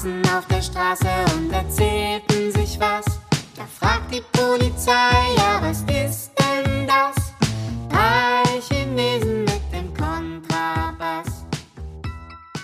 [0.00, 3.04] Saßen auf der Straße und erzählten sich was.
[3.56, 4.92] Da fragt die Polizei,
[5.36, 7.34] ja, was ist denn das?
[7.90, 11.44] Drei Chinesen mit dem Kontrabass.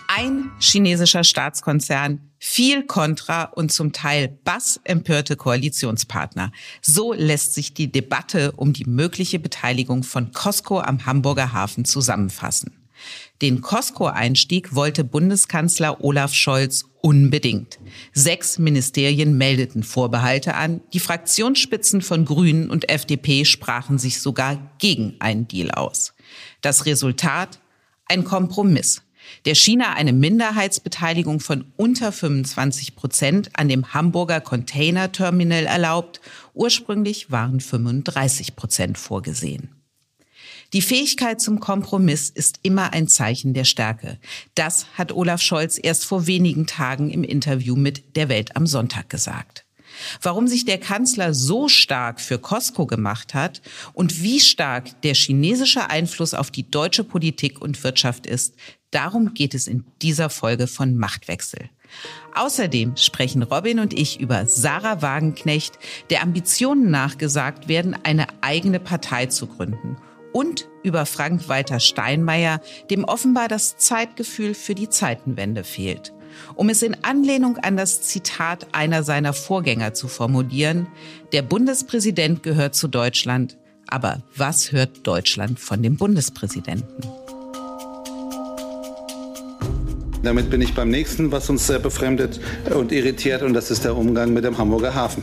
[0.08, 6.52] Ein chinesischer Staatskonzern, viel Kontra und zum Teil bassempörte Koalitionspartner.
[6.80, 12.85] So lässt sich die Debatte um die mögliche Beteiligung von Costco am Hamburger Hafen zusammenfassen.
[13.42, 17.78] Den Costco-Einstieg wollte Bundeskanzler Olaf Scholz unbedingt.
[18.12, 20.80] Sechs Ministerien meldeten Vorbehalte an.
[20.92, 26.14] Die Fraktionsspitzen von Grünen und FDP sprachen sich sogar gegen einen Deal aus.
[26.62, 27.60] Das Resultat?
[28.08, 29.02] Ein Kompromiss
[29.44, 36.20] der China eine Minderheitsbeteiligung von unter 25 Prozent an dem Hamburger Containerterminal erlaubt.
[36.54, 39.75] Ursprünglich waren 35 Prozent vorgesehen.
[40.72, 44.18] Die Fähigkeit zum Kompromiss ist immer ein Zeichen der Stärke.
[44.54, 49.08] Das hat Olaf Scholz erst vor wenigen Tagen im Interview mit der Welt am Sonntag
[49.08, 49.64] gesagt.
[50.20, 55.88] Warum sich der Kanzler so stark für Costco gemacht hat und wie stark der chinesische
[55.88, 58.54] Einfluss auf die deutsche Politik und Wirtschaft ist,
[58.90, 61.70] darum geht es in dieser Folge von Machtwechsel.
[62.34, 65.78] Außerdem sprechen Robin und ich über Sarah Wagenknecht,
[66.10, 69.96] der Ambitionen nachgesagt werden, eine eigene Partei zu gründen
[70.36, 76.12] und über Frank-Walter Steinmeier, dem offenbar das Zeitgefühl für die Zeitenwende fehlt.
[76.56, 80.88] Um es in Anlehnung an das Zitat einer seiner Vorgänger zu formulieren,
[81.32, 87.25] der Bundespräsident gehört zu Deutschland, aber was hört Deutschland von dem Bundespräsidenten?
[90.26, 92.40] Damit bin ich beim nächsten, was uns sehr befremdet
[92.74, 95.22] und irritiert, und das ist der Umgang mit dem Hamburger Hafen.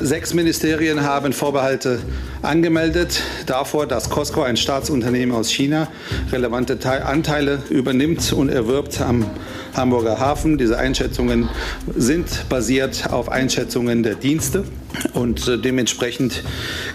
[0.00, 2.00] Sechs Ministerien haben Vorbehalte
[2.42, 5.86] angemeldet davor, dass Costco, ein Staatsunternehmen aus China,
[6.32, 9.24] relevante Anteile übernimmt und erwirbt am
[9.72, 10.58] Hamburger Hafen.
[10.58, 11.48] Diese Einschätzungen
[11.94, 14.64] sind basiert auf Einschätzungen der Dienste.
[15.12, 16.42] Und äh, dementsprechend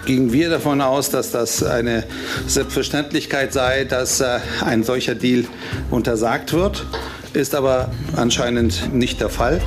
[0.04, 2.04] gingen wir davon aus, dass das eine
[2.46, 5.44] Selbstverständlichkeit sei, dass äh, ein solcher Deal
[5.90, 6.84] untersagt wird
[7.34, 9.60] ist aber anscheinend nicht der Fall.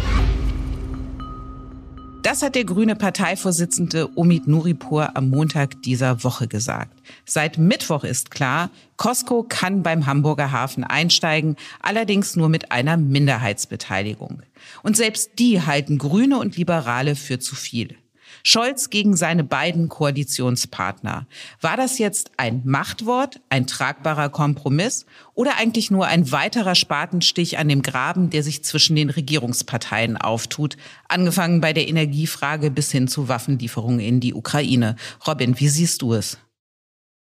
[2.24, 6.98] Das hat der grüne Parteivorsitzende Omid Nuripur am Montag dieser Woche gesagt.
[7.26, 14.42] Seit Mittwoch ist klar, Costco kann beim Hamburger Hafen einsteigen, allerdings nur mit einer Minderheitsbeteiligung.
[14.84, 17.98] Und selbst die halten Grüne und Liberale für zu viel.
[18.46, 21.28] Scholz gegen seine beiden Koalitionspartner.
[21.62, 27.70] War das jetzt ein Machtwort, ein tragbarer Kompromiss oder eigentlich nur ein weiterer Spatenstich an
[27.70, 30.76] dem Graben, der sich zwischen den Regierungsparteien auftut,
[31.08, 34.98] angefangen bei der Energiefrage bis hin zu Waffenlieferungen in die Ukraine?
[35.26, 36.38] Robin, wie siehst du es?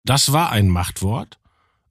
[0.03, 1.39] Das war ein Machtwort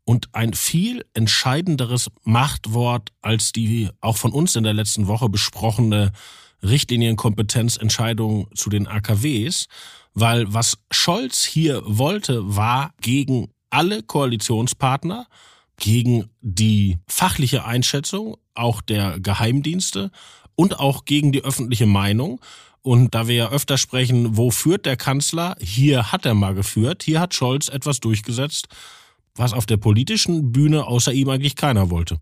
[0.05, 6.13] und ein viel entscheidenderes Machtwort als die auch von uns in der letzten Woche besprochene
[6.69, 9.67] Richtlinienkompetenzentscheidung zu den AKWs,
[10.15, 15.27] weil was Scholz hier wollte, war gegen alle Koalitionspartner,
[15.79, 20.11] gegen die fachliche Einschätzung auch der Geheimdienste
[20.55, 22.41] und auch gegen die öffentliche Meinung.
[22.83, 25.57] Und da wir ja öfter sprechen, wo führt der Kanzler?
[25.61, 27.03] Hier hat er mal geführt.
[27.03, 28.69] Hier hat Scholz etwas durchgesetzt,
[29.35, 32.19] was auf der politischen Bühne außer ihm eigentlich keiner wollte.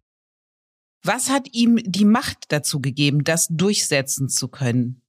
[1.05, 5.03] Was hat ihm die Macht dazu gegeben, das durchsetzen zu können?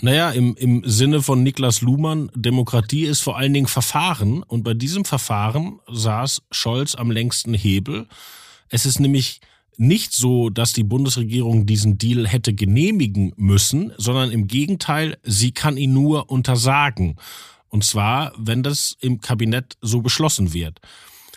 [0.00, 4.42] Naja, im, im Sinne von Niklas Luhmann, Demokratie ist vor allen Dingen Verfahren.
[4.44, 8.06] Und bei diesem Verfahren saß Scholz am längsten Hebel.
[8.68, 9.40] Es ist nämlich
[9.76, 15.76] nicht so, dass die Bundesregierung diesen Deal hätte genehmigen müssen, sondern im Gegenteil, sie kann
[15.76, 17.16] ihn nur untersagen.
[17.68, 20.80] Und zwar, wenn das im Kabinett so beschlossen wird.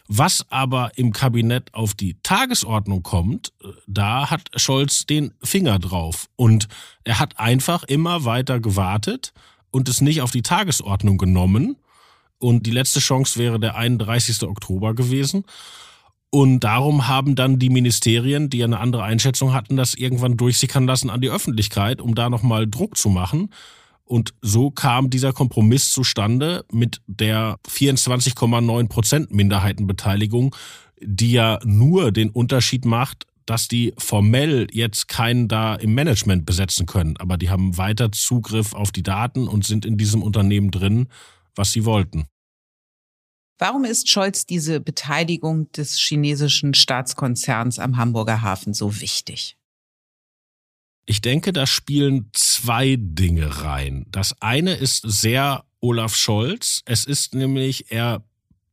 [0.08, 3.54] Was aber im Kabinett auf die Tagesordnung kommt,
[3.88, 6.28] da hat Scholz den Finger drauf.
[6.36, 6.68] Und
[7.04, 9.34] er hat einfach immer weiter gewartet
[9.72, 11.78] und es nicht auf die Tagesordnung genommen.
[12.38, 14.44] Und die letzte Chance wäre der 31.
[14.44, 15.46] Oktober gewesen.
[16.30, 21.10] Und darum haben dann die Ministerien, die eine andere Einschätzung hatten, das irgendwann durchsickern lassen
[21.10, 23.52] an die Öffentlichkeit, um da nochmal Druck zu machen.
[24.06, 30.56] Und so kam dieser Kompromiss zustande mit der 24,9 Prozent Minderheitenbeteiligung,
[31.02, 36.86] die ja nur den Unterschied macht, dass die formell jetzt keinen da im Management besetzen
[36.86, 41.08] können, aber die haben weiter Zugriff auf die Daten und sind in diesem Unternehmen drin,
[41.56, 42.26] was sie wollten.
[43.60, 49.58] Warum ist Scholz diese Beteiligung des chinesischen Staatskonzerns am Hamburger Hafen so wichtig?
[51.06, 54.06] Ich denke, da spielen zwei Dinge rein.
[54.10, 56.82] Das eine ist sehr Olaf Scholz.
[56.86, 58.24] Es ist nämlich, er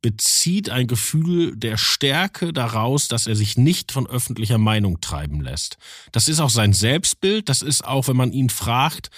[0.01, 5.77] bezieht ein Gefühl der Stärke daraus, dass er sich nicht von öffentlicher Meinung treiben lässt.
[6.11, 9.11] Das ist auch sein Selbstbild, das ist auch, wenn man ihn fragt,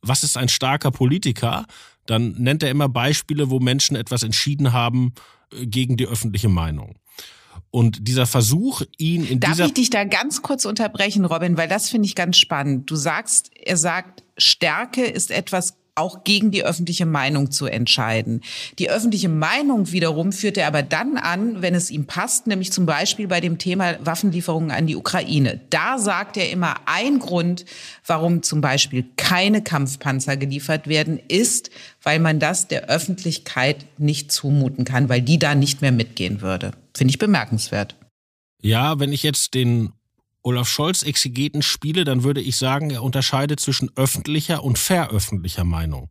[0.00, 1.66] was ist ein starker Politiker,
[2.06, 5.12] dann nennt er immer Beispiele, wo Menschen etwas entschieden haben
[5.52, 6.98] äh, gegen die öffentliche Meinung.
[7.70, 9.66] Und dieser Versuch, ihn in Darf dieser...
[9.66, 12.90] ich dich da ganz kurz unterbrechen, Robin, weil das finde ich ganz spannend.
[12.90, 18.42] Du sagst, er sagt, Stärke ist etwas auch gegen die öffentliche Meinung zu entscheiden.
[18.78, 22.86] Die öffentliche Meinung wiederum führt er aber dann an, wenn es ihm passt, nämlich zum
[22.86, 25.60] Beispiel bei dem Thema Waffenlieferungen an die Ukraine.
[25.70, 27.64] Da sagt er immer, ein Grund,
[28.06, 31.70] warum zum Beispiel keine Kampfpanzer geliefert werden, ist,
[32.02, 36.72] weil man das der Öffentlichkeit nicht zumuten kann, weil die da nicht mehr mitgehen würde.
[36.98, 37.94] Finde ich bemerkenswert.
[38.60, 39.92] Ja, wenn ich jetzt den
[40.42, 46.10] Olaf Scholz Exegeten spiele, dann würde ich sagen, er unterscheidet zwischen öffentlicher und veröffentlicher Meinung.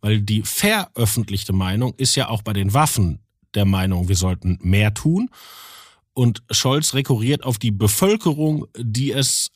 [0.00, 3.18] Weil die veröffentlichte Meinung ist ja auch bei den Waffen
[3.54, 5.28] der Meinung, wir sollten mehr tun.
[6.14, 9.50] Und Scholz rekurriert auf die Bevölkerung, die es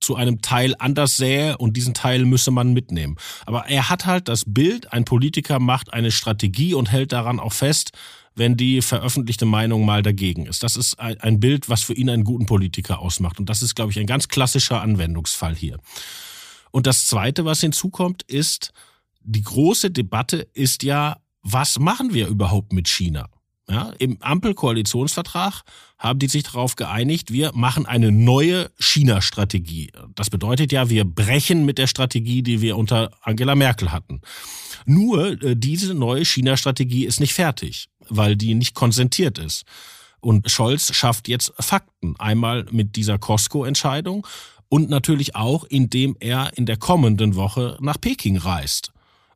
[0.00, 3.16] zu einem Teil anders sähe und diesen Teil müsse man mitnehmen.
[3.44, 7.52] Aber er hat halt das Bild, ein Politiker macht eine Strategie und hält daran auch
[7.52, 7.92] fest,
[8.34, 10.62] wenn die veröffentlichte Meinung mal dagegen ist.
[10.62, 13.38] Das ist ein Bild, was für ihn einen guten Politiker ausmacht.
[13.38, 15.78] Und das ist, glaube ich, ein ganz klassischer Anwendungsfall hier.
[16.70, 18.72] Und das Zweite, was hinzukommt, ist,
[19.22, 23.28] die große Debatte ist ja, was machen wir überhaupt mit China?
[23.70, 25.62] Ja, Im Ampelkoalitionsvertrag
[25.96, 29.92] haben die sich darauf geeinigt, wir machen eine neue China-Strategie.
[30.16, 34.22] Das bedeutet ja, wir brechen mit der Strategie, die wir unter Angela Merkel hatten.
[34.86, 39.64] Nur äh, diese neue China-Strategie ist nicht fertig, weil die nicht konsentiert ist.
[40.20, 42.14] Und Scholz schafft jetzt Fakten.
[42.18, 44.26] Einmal mit dieser Costco-Entscheidung
[44.68, 48.92] und natürlich auch, indem er in der kommenden Woche nach Peking reist.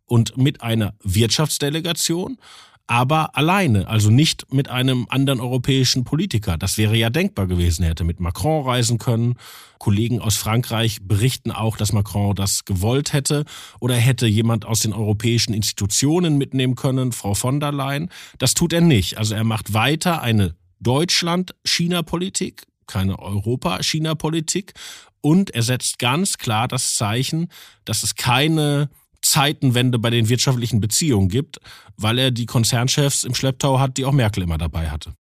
[0.07, 2.39] Und mit einer Wirtschaftsdelegation,
[2.87, 6.59] aber alleine, also nicht mit einem anderen europäischen Politiker.
[6.59, 7.83] Das wäre ja denkbar gewesen.
[7.83, 9.37] Er hätte mit Macron reisen können.
[9.79, 13.45] Kollegen aus Frankreich berichten auch, dass Macron das gewollt hätte.
[13.81, 18.11] Oder hätte jemand aus den europäischen Institutionen mitnehmen können, Frau von der Leyen.
[18.39, 19.17] Das tut er nicht.
[19.17, 24.75] Also er macht weiter eine Deutschland-China-Politik, keine Europa-China-Politik.
[25.23, 27.49] Und er setzt ganz klar das Zeichen,
[27.87, 28.91] dass es keine
[29.35, 31.59] Zeitenwende bei den wirtschaftlichen Beziehungen gibt,
[31.97, 35.15] weil er die Konzernchefs im Schlepptau hat, die auch Merkel immer dabei hatte.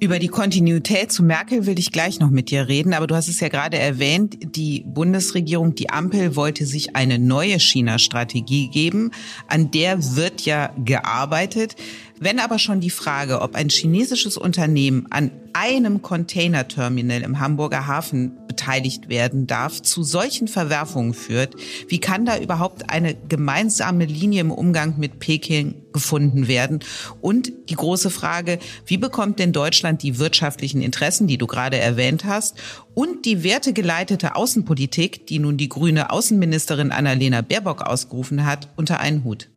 [0.00, 3.28] Über die Kontinuität zu Merkel will ich gleich noch mit dir reden, aber du hast
[3.28, 9.10] es ja gerade erwähnt, die Bundesregierung, die Ampel wollte sich eine neue China-Strategie geben,
[9.46, 11.76] an der wird ja gearbeitet.
[12.22, 18.38] Wenn aber schon die Frage, ob ein chinesisches Unternehmen an einem Containerterminal im Hamburger Hafen
[18.46, 21.56] beteiligt werden darf, zu solchen Verwerfungen führt,
[21.88, 26.78] wie kann da überhaupt eine gemeinsame Linie im Umgang mit Peking gefunden werden?
[27.20, 32.24] Und die große Frage, wie bekommt denn Deutschland die wirtschaftlichen Interessen, die du gerade erwähnt
[32.24, 32.56] hast,
[32.94, 39.24] und die wertegeleitete Außenpolitik, die nun die grüne Außenministerin Annalena Baerbock ausgerufen hat, unter einen
[39.24, 39.51] Hut?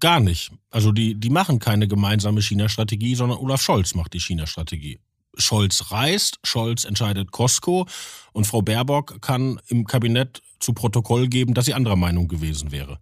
[0.00, 0.50] Gar nicht.
[0.70, 4.98] Also die, die machen keine gemeinsame China-Strategie, sondern Olaf Scholz macht die China-Strategie.
[5.36, 7.86] Scholz reist, Scholz entscheidet Costco
[8.32, 12.98] und Frau Baerbock kann im Kabinett zu Protokoll geben, dass sie anderer Meinung gewesen wäre.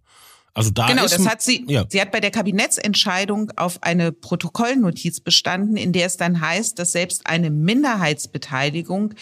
[0.53, 1.63] Also da genau, ist, das hat sie.
[1.67, 1.85] Ja.
[1.87, 6.91] Sie hat bei der Kabinettsentscheidung auf eine Protokollnotiz bestanden, in der es dann heißt, dass
[6.91, 9.13] selbst eine Minderheitsbeteiligung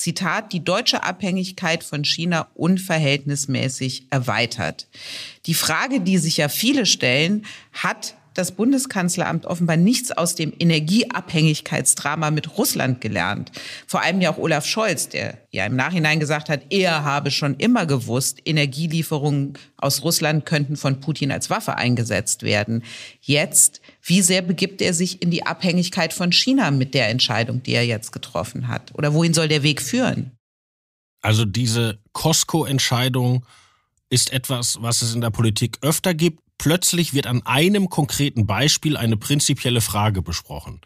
[0.00, 4.88] Zitat, die deutsche Abhängigkeit von China unverhältnismäßig erweitert.
[5.46, 12.30] Die Frage, die sich ja viele stellen, hat das Bundeskanzleramt offenbar nichts aus dem Energieabhängigkeitsdrama
[12.30, 13.50] mit Russland gelernt.
[13.86, 17.56] Vor allem ja auch Olaf Scholz, der ja im Nachhinein gesagt hat, er habe schon
[17.56, 22.84] immer gewusst, Energielieferungen aus Russland könnten von Putin als Waffe eingesetzt werden.
[23.20, 27.72] Jetzt, wie sehr begibt er sich in die Abhängigkeit von China mit der Entscheidung, die
[27.72, 28.94] er jetzt getroffen hat?
[28.94, 30.32] Oder wohin soll der Weg führen?
[31.22, 33.44] Also diese Costco-Entscheidung
[34.08, 38.96] ist etwas, was es in der Politik öfter gibt plötzlich wird an einem konkreten Beispiel
[38.96, 40.80] eine prinzipielle Frage besprochen.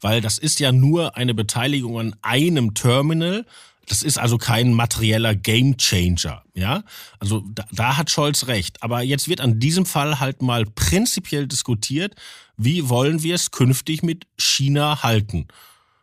[0.00, 3.46] Weil das ist ja nur eine Beteiligung an einem Terminal,
[3.86, 6.84] Das ist also kein materieller Gamechanger, ja.
[7.18, 8.82] Also da, da hat Scholz recht.
[8.82, 12.14] Aber jetzt wird an diesem Fall halt mal prinzipiell diskutiert,
[12.56, 15.48] wie wollen wir es künftig mit China halten?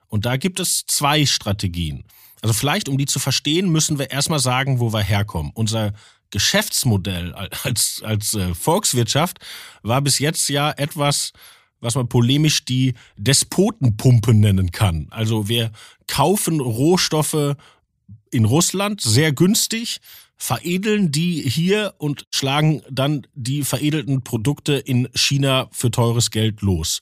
[0.08, 2.04] Und da gibt es zwei Strategien.
[2.42, 5.52] Also vielleicht, um die zu verstehen, müssen wir erstmal sagen, wo wir herkommen.
[5.54, 5.94] Unser
[6.30, 9.40] Geschäftsmodell als, als äh, Volkswirtschaft
[9.82, 11.32] war bis jetzt ja etwas,
[11.80, 15.08] was man polemisch die Despotenpumpe nennen kann.
[15.12, 15.72] Also wir
[16.08, 17.56] kaufen Rohstoffe
[18.32, 20.00] in Russland sehr günstig,
[20.38, 27.02] veredeln die hier und schlagen dann die veredelten Produkte in China für teures Geld los.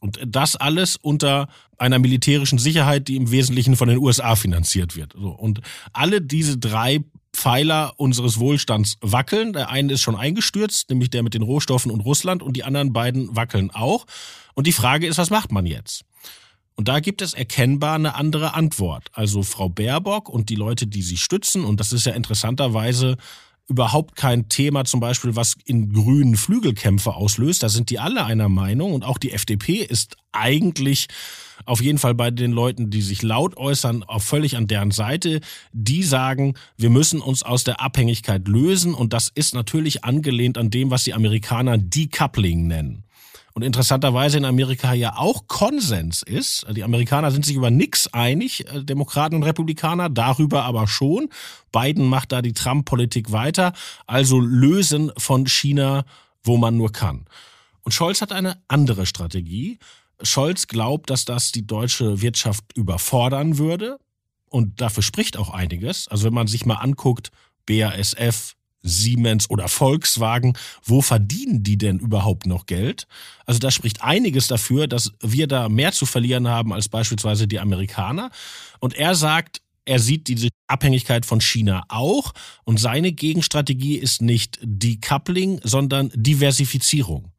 [0.00, 5.14] Und das alles unter einer militärischen Sicherheit, die im Wesentlichen von den USA finanziert wird.
[5.14, 5.62] Und
[5.94, 7.02] alle diese drei
[7.44, 9.52] Pfeiler unseres Wohlstands wackeln.
[9.52, 12.94] Der eine ist schon eingestürzt, nämlich der mit den Rohstoffen und Russland, und die anderen
[12.94, 14.06] beiden wackeln auch.
[14.54, 16.06] Und die Frage ist, was macht man jetzt?
[16.74, 19.10] Und da gibt es erkennbar eine andere Antwort.
[19.12, 23.18] Also Frau Baerbock und die Leute, die sie stützen, und das ist ja interessanterweise
[23.68, 27.62] überhaupt kein Thema zum Beispiel, was in Grünen Flügelkämpfe auslöst.
[27.62, 31.06] Da sind die alle einer Meinung und auch die FDP ist eigentlich
[31.64, 35.40] auf jeden Fall bei den Leuten, die sich laut äußern, auch völlig an deren Seite.
[35.72, 40.70] Die sagen, wir müssen uns aus der Abhängigkeit lösen und das ist natürlich angelehnt an
[40.70, 43.04] dem, was die Amerikaner Decoupling nennen
[43.54, 46.66] und interessanterweise in Amerika ja auch Konsens ist.
[46.72, 51.28] Die Amerikaner sind sich über nichts einig, äh, Demokraten und Republikaner, darüber aber schon.
[51.72, 53.72] Biden macht da die Trump-Politik weiter,
[54.06, 56.04] also lösen von China,
[56.42, 57.26] wo man nur kann.
[57.82, 59.78] Und Scholz hat eine andere Strategie.
[60.20, 63.98] Scholz glaubt, dass das die deutsche Wirtschaft überfordern würde.
[64.48, 66.08] Und dafür spricht auch einiges.
[66.08, 67.30] Also wenn man sich mal anguckt,
[67.66, 68.54] BASF,
[68.84, 73.08] Siemens oder Volkswagen, wo verdienen die denn überhaupt noch Geld?
[73.46, 77.58] Also da spricht einiges dafür, dass wir da mehr zu verlieren haben als beispielsweise die
[77.58, 78.30] Amerikaner.
[78.78, 82.32] Und er sagt, er sieht diese Abhängigkeit von China auch
[82.64, 87.33] und seine Gegenstrategie ist nicht Decoupling, sondern Diversifizierung.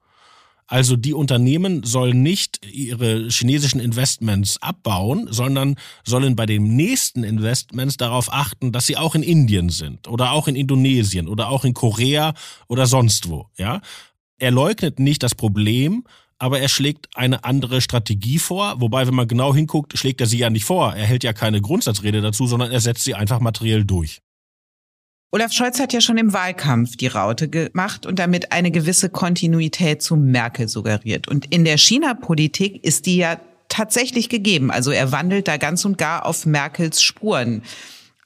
[0.68, 7.98] Also die Unternehmen sollen nicht ihre chinesischen Investments abbauen, sondern sollen bei den nächsten Investments
[7.98, 11.76] darauf achten, dass sie auch in Indien sind oder auch in Indonesien oder auch in
[11.76, 12.34] Korea
[12.68, 13.82] oder sonst wo, ja?
[14.38, 16.04] Er leugnet nicht das Problem,
[16.40, 20.40] aber er schlägt eine andere Strategie vor, wobei, wenn man genau hinguckt, schlägt er sie
[20.40, 20.94] ja nicht vor.
[20.94, 24.22] Er hält ja keine Grundsatzrede dazu, sondern er setzt sie einfach materiell durch.
[25.36, 30.02] Olaf Scholz hat ja schon im Wahlkampf die Raute gemacht und damit eine gewisse Kontinuität
[30.02, 31.28] zu Merkel suggeriert.
[31.28, 34.72] Und in der China-Politik ist die ja tatsächlich gegeben.
[34.72, 37.64] Also er wandelt da ganz und gar auf Merkels Spuren.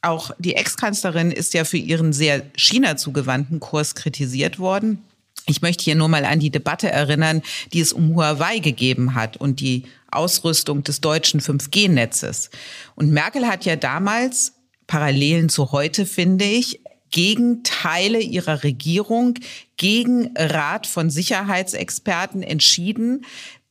[0.04, 5.04] Auch die Ex-Kanzlerin ist ja für ihren sehr China zugewandten Kurs kritisiert worden.
[5.48, 7.42] Ich möchte hier nur mal an die Debatte erinnern,
[7.74, 12.52] die es um Huawei gegeben hat und die Ausrüstung des deutschen 5G-Netzes.
[12.94, 14.54] Und Merkel hat ja damals
[14.86, 19.36] Parallelen zu heute, finde ich, gegen Teile ihrer Regierung,
[19.78, 23.26] gegen Rat von Sicherheitsexperten entschieden,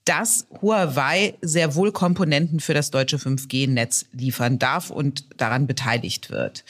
[0.04, 6.64] dass Huawei sehr wohl Komponenten für das deutsche 5G-Netz liefern darf und daran beteiligt wird.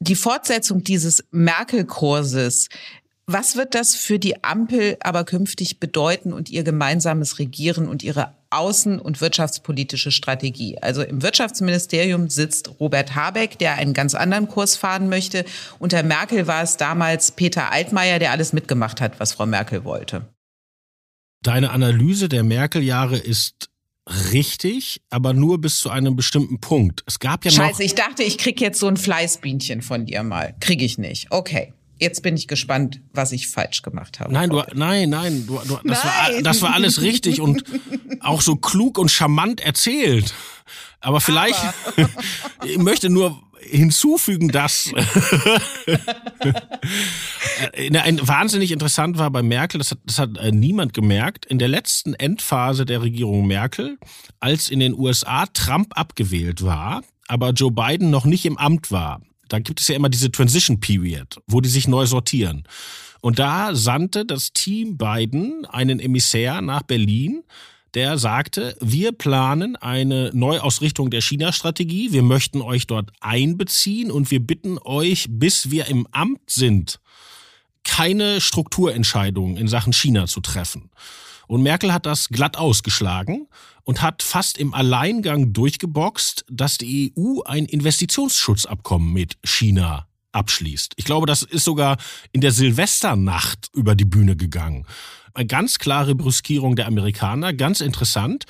[0.00, 2.68] Die Fortsetzung dieses Merkel-Kurses
[3.32, 8.34] was wird das für die Ampel aber künftig bedeuten und ihr gemeinsames Regieren und ihre
[8.50, 10.78] außen- und wirtschaftspolitische Strategie?
[10.80, 15.44] Also im Wirtschaftsministerium sitzt Robert Habeck, der einen ganz anderen Kurs fahren möchte.
[15.78, 20.26] Unter Merkel war es damals Peter Altmaier, der alles mitgemacht hat, was Frau Merkel wollte.
[21.42, 23.70] Deine Analyse der Merkel-Jahre ist
[24.32, 27.02] richtig, aber nur bis zu einem bestimmten Punkt.
[27.06, 30.22] Es gab ja noch Scheiße, ich dachte, ich krieg jetzt so ein Fleißbienchen von dir
[30.22, 30.54] mal.
[30.60, 31.28] Krieg ich nicht.
[31.30, 31.72] Okay.
[32.00, 34.32] Jetzt bin ich gespannt, was ich falsch gemacht habe.
[34.32, 36.34] Nein, du, nein, nein, du, du, das, nein.
[36.34, 37.62] War, das war alles richtig und
[38.20, 40.32] auch so klug und charmant erzählt.
[41.00, 41.62] Aber vielleicht,
[41.96, 42.08] Aber.
[42.64, 44.92] ich möchte nur hinzufügen, dass
[47.76, 51.68] ein, wahnsinnig interessant war bei Merkel, das hat, das hat äh, niemand gemerkt, in der
[51.68, 53.98] letzten Endphase der Regierung Merkel,
[54.40, 59.20] als in den USA Trump abgewählt war, aber Joe Biden noch nicht im Amt war,
[59.50, 62.62] da gibt es ja immer diese Transition Period, wo die sich neu sortieren.
[63.20, 67.42] Und da sandte das Team Biden einen Emissär nach Berlin,
[67.94, 74.40] der sagte, wir planen eine Neuausrichtung der China-Strategie, wir möchten euch dort einbeziehen und wir
[74.40, 77.00] bitten euch, bis wir im Amt sind,
[77.82, 80.90] keine Strukturentscheidungen in Sachen China zu treffen.
[81.50, 83.48] Und Merkel hat das glatt ausgeschlagen
[83.82, 90.92] und hat fast im Alleingang durchgeboxt, dass die EU ein Investitionsschutzabkommen mit China abschließt.
[90.94, 91.96] Ich glaube, das ist sogar
[92.30, 94.86] in der Silvesternacht über die Bühne gegangen.
[95.34, 98.44] Eine ganz klare Brüskierung der Amerikaner, ganz interessant.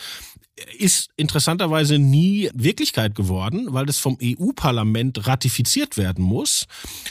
[0.79, 6.67] Ist interessanterweise nie Wirklichkeit geworden, weil das vom EU-Parlament ratifiziert werden muss.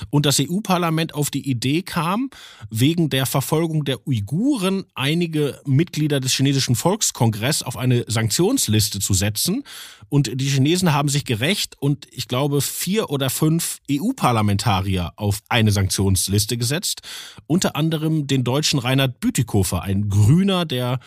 [0.10, 2.30] Und das EU-Parlament auf die Idee kam,
[2.70, 9.64] wegen der Verfolgung der Uiguren einige Mitglieder des chinesischen Volkskongress auf eine Sanktionsliste zu setzen.
[10.10, 15.72] Und die Chinesen haben sich gerecht und ich glaube vier oder fünf EU-Parlamentarier auf eine
[15.72, 17.02] Sanktionsliste gesetzt.
[17.48, 21.00] Unter anderem den deutschen Reinhard Bütikofer, ein Grüner, der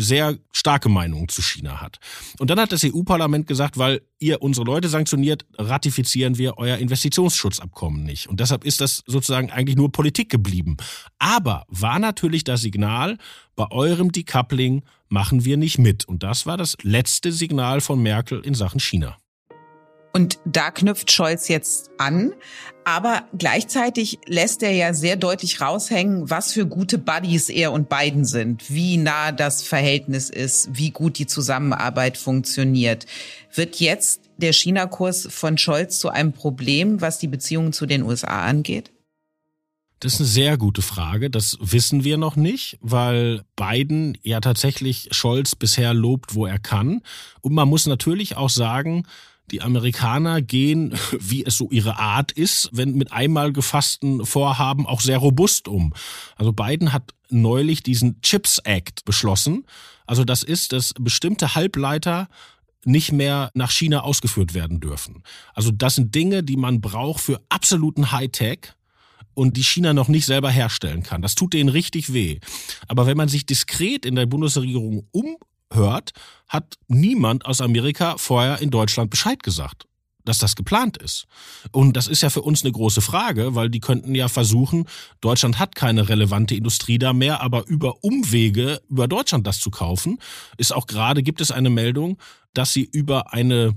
[0.00, 1.98] sehr starke Meinung zu China hat.
[2.38, 8.04] Und dann hat das EU-Parlament gesagt, weil ihr unsere Leute sanktioniert, ratifizieren wir euer Investitionsschutzabkommen
[8.04, 8.28] nicht.
[8.28, 10.76] Und deshalb ist das sozusagen eigentlich nur Politik geblieben.
[11.18, 13.18] Aber war natürlich das Signal,
[13.54, 16.04] bei eurem Decoupling machen wir nicht mit.
[16.04, 19.16] Und das war das letzte Signal von Merkel in Sachen China.
[20.16, 22.32] Und da knüpft Scholz jetzt an.
[22.86, 28.24] Aber gleichzeitig lässt er ja sehr deutlich raushängen, was für gute Buddies er und Biden
[28.24, 33.04] sind, wie nah das Verhältnis ist, wie gut die Zusammenarbeit funktioniert.
[33.52, 38.46] Wird jetzt der China-Kurs von Scholz zu einem Problem, was die Beziehungen zu den USA
[38.46, 38.92] angeht?
[40.00, 41.28] Das ist eine sehr gute Frage.
[41.28, 47.02] Das wissen wir noch nicht, weil Biden ja tatsächlich Scholz bisher lobt, wo er kann.
[47.42, 49.04] Und man muss natürlich auch sagen,
[49.50, 55.00] die Amerikaner gehen, wie es so ihre Art ist, wenn mit einmal gefassten Vorhaben auch
[55.00, 55.94] sehr robust um.
[56.36, 59.66] Also Biden hat neulich diesen Chips Act beschlossen.
[60.06, 62.28] Also das ist, dass bestimmte Halbleiter
[62.84, 65.24] nicht mehr nach China ausgeführt werden dürfen.
[65.54, 68.74] Also das sind Dinge, die man braucht für absoluten Hightech
[69.34, 71.20] und die China noch nicht selber herstellen kann.
[71.20, 72.38] Das tut denen richtig weh.
[72.88, 75.36] Aber wenn man sich diskret in der Bundesregierung um
[75.72, 76.12] hört,
[76.48, 79.86] hat niemand aus Amerika vorher in Deutschland Bescheid gesagt
[80.26, 81.26] dass das geplant ist.
[81.70, 84.86] Und das ist ja für uns eine große Frage, weil die könnten ja versuchen,
[85.20, 90.18] Deutschland hat keine relevante Industrie da mehr, aber über Umwege über Deutschland das zu kaufen,
[90.58, 92.18] ist auch gerade, gibt es eine Meldung,
[92.52, 93.76] dass sie über eine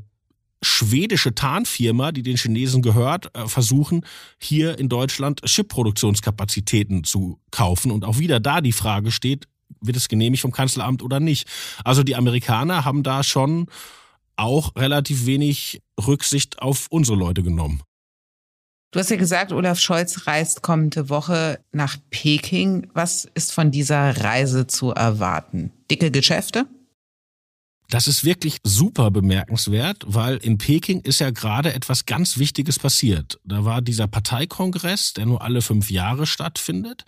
[0.62, 4.06] schwedische Tarnfirma, die den Chinesen gehört, äh, versuchen,
[4.40, 7.92] hier in Deutschland Chipproduktionskapazitäten zu kaufen.
[7.92, 9.48] Und auch wieder da die Frage steht,
[9.82, 11.48] wird es genehmigt vom Kanzleramt oder nicht.
[11.84, 13.68] Also die Amerikaner haben da schon
[14.36, 17.82] auch relativ wenig Rücksicht auf unsere Leute genommen.
[18.92, 22.90] Du hast ja gesagt, Olaf Scholz reist kommende Woche nach Peking.
[22.94, 25.72] Was ist von dieser Reise zu erwarten?
[25.92, 26.66] Dicke Geschäfte?
[27.92, 33.40] Das ist wirklich super bemerkenswert, weil in Peking ist ja gerade etwas ganz Wichtiges passiert.
[33.44, 37.04] Da war dieser Parteikongress, der nur alle fünf Jahre stattfindet.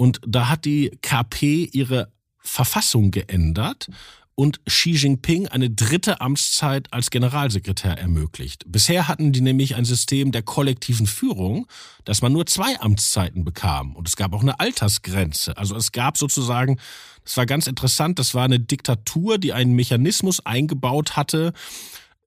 [0.00, 3.90] Und da hat die KP ihre Verfassung geändert
[4.36, 8.62] und Xi Jinping eine dritte Amtszeit als Generalsekretär ermöglicht.
[8.68, 11.66] Bisher hatten die nämlich ein System der kollektiven Führung,
[12.04, 13.96] dass man nur zwei Amtszeiten bekam.
[13.96, 15.58] Und es gab auch eine Altersgrenze.
[15.58, 16.78] Also es gab sozusagen,
[17.24, 21.52] das war ganz interessant, das war eine Diktatur, die einen Mechanismus eingebaut hatte,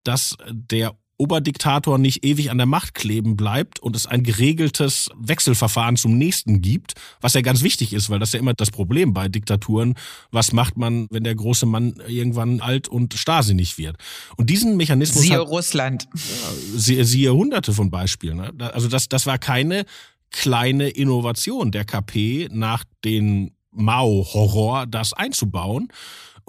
[0.04, 5.96] dass der Oberdiktator nicht ewig an der Macht kleben bleibt und es ein geregeltes Wechselverfahren
[5.96, 9.30] zum nächsten gibt, was ja ganz wichtig ist, weil das ja immer das Problem bei
[9.30, 9.94] Diktaturen,
[10.32, 13.98] was macht man, wenn der große Mann irgendwann alt und starrsinnig wird.
[14.36, 16.08] Und diesen Mechanismus siehe hat, Russland.
[16.14, 18.38] Ja, siehe, siehe hunderte von Beispielen.
[18.38, 18.74] Ne?
[18.74, 19.86] Also das, das war keine
[20.32, 25.90] kleine Innovation der KP nach den Mao-Horror, das einzubauen,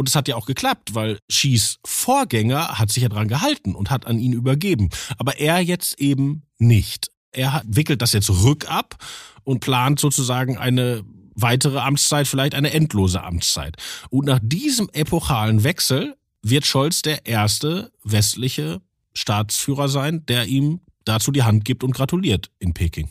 [0.02, 3.88] und es hat ja auch geklappt, weil Xis Vorgänger hat sich ja dran gehalten und
[3.88, 4.90] hat an ihn übergeben.
[5.16, 7.12] Aber er jetzt eben nicht.
[7.30, 8.96] Er wickelt das jetzt rückab
[9.44, 11.04] und plant sozusagen eine
[11.36, 13.76] weitere Amtszeit, vielleicht eine endlose Amtszeit.
[14.10, 18.80] Und nach diesem epochalen Wechsel wird Scholz der erste westliche
[19.14, 23.08] Staatsführer sein, der ihm dazu die Hand gibt und gratuliert in Peking.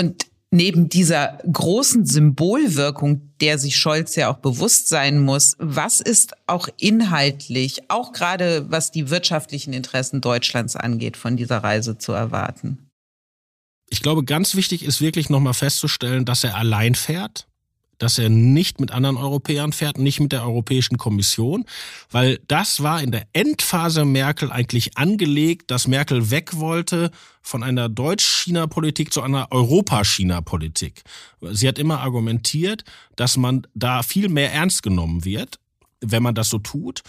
[0.00, 6.34] Und neben dieser großen Symbolwirkung, der sich Scholz ja auch bewusst sein muss, was ist
[6.46, 12.88] auch inhaltlich, auch gerade was die wirtschaftlichen Interessen Deutschlands angeht, von dieser Reise zu erwarten?
[13.90, 17.47] Ich glaube, ganz wichtig ist wirklich nochmal festzustellen, dass er allein fährt
[17.98, 21.64] dass er nicht mit anderen Europäern fährt, nicht mit der Europäischen Kommission,
[22.10, 27.10] weil das war in der Endphase Merkel eigentlich angelegt, dass Merkel weg wollte
[27.42, 31.02] von einer Deutsch-China-Politik zu einer Europa-China-Politik.
[31.40, 32.84] Sie hat immer argumentiert,
[33.16, 35.58] dass man da viel mehr ernst genommen wird,
[36.00, 37.02] wenn man das so tut.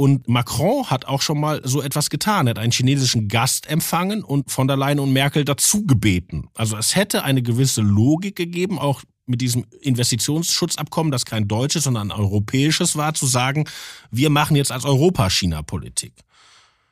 [0.00, 2.46] Und Macron hat auch schon mal so etwas getan.
[2.46, 6.48] Er hat einen chinesischen Gast empfangen und von der Leyen und Merkel dazu gebeten.
[6.54, 12.10] Also es hätte eine gewisse Logik gegeben, auch mit diesem Investitionsschutzabkommen, das kein deutsches, sondern
[12.10, 13.64] ein europäisches war, zu sagen,
[14.10, 16.14] wir machen jetzt als Europa China-Politik.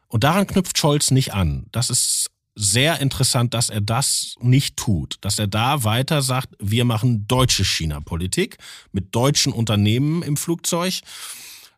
[0.08, 1.66] Und daran knüpft Scholz nicht an.
[1.72, 6.84] Das ist sehr interessant, dass er das nicht tut, dass er da weiter sagt, wir
[6.84, 8.56] machen deutsche China-Politik
[8.92, 11.02] mit deutschen Unternehmen im Flugzeug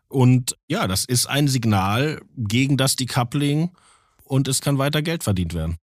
[0.09, 3.71] Und ja, das ist ein Signal gegen das Decoupling
[4.25, 5.79] und es kann weiter Geld verdient werden.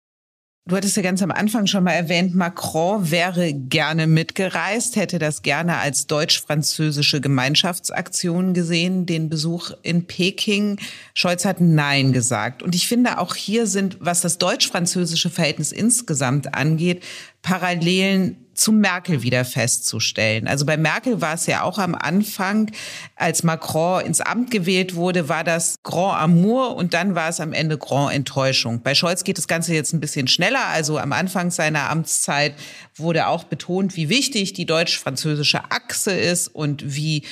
[0.68, 5.42] Du hattest ja ganz am Anfang schon mal erwähnt, Macron wäre gerne mitgereist, hätte das
[5.42, 10.80] gerne als deutsch-französische Gemeinschaftsaktion gesehen, den Besuch in Peking.
[11.16, 12.62] Scholz hat Nein gesagt.
[12.62, 17.04] Und ich finde, auch hier sind, was das deutsch-französische Verhältnis insgesamt angeht,
[17.42, 20.48] Parallelen zu Merkel wieder festzustellen.
[20.48, 22.72] Also bei Merkel war es ja auch am Anfang,
[23.16, 27.54] als Macron ins Amt gewählt wurde, war das Grand Amour und dann war es am
[27.54, 28.84] Ende Grand Enttäuschung.
[28.84, 30.68] Bei Scholz geht das Ganze jetzt ein bisschen schneller.
[30.68, 32.54] Also am Anfang seiner Amtszeit
[32.96, 37.24] wurde auch betont, wie wichtig die deutsch-französische Achse ist und wie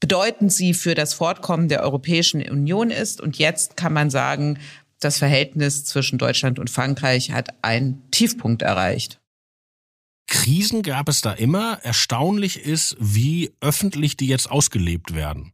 [0.00, 3.20] bedeutend sie für das Fortkommen der Europäischen Union ist.
[3.20, 4.58] Und jetzt kann man sagen,
[4.98, 9.21] das Verhältnis zwischen Deutschland und Frankreich hat einen Tiefpunkt erreicht.
[10.32, 11.78] Krisen gab es da immer.
[11.82, 15.52] Erstaunlich ist, wie öffentlich die jetzt ausgelebt werden.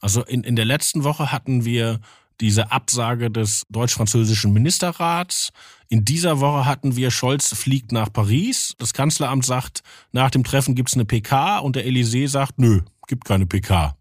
[0.00, 2.00] Also in, in der letzten Woche hatten wir
[2.40, 5.50] diese Absage des deutsch-französischen Ministerrats.
[5.90, 8.74] In dieser Woche hatten wir Scholz fliegt nach Paris.
[8.78, 13.26] Das Kanzleramt sagt, nach dem Treffen gibt's eine PK und der Élysée sagt, nö, gibt
[13.26, 13.94] keine PK.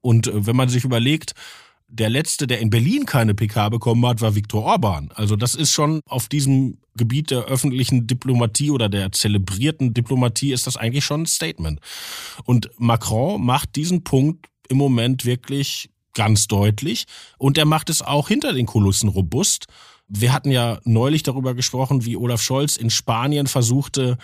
[0.00, 1.34] Und äh, wenn man sich überlegt,
[1.90, 5.10] der letzte, der in Berlin keine PK bekommen hat, war Viktor Orban.
[5.14, 10.66] Also das ist schon auf diesem Gebiet der öffentlichen Diplomatie oder der zelebrierten Diplomatie ist
[10.66, 11.80] das eigentlich schon ein Statement.
[12.44, 17.06] Und Macron macht diesen Punkt im Moment wirklich ganz deutlich
[17.38, 19.66] und er macht es auch hinter den Kulissen robust.
[20.08, 24.18] Wir hatten ja neulich darüber gesprochen, wie Olaf Scholz in Spanien versuchte,